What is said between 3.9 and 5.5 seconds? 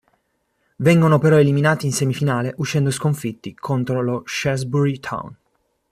lo Shrewsbury Town.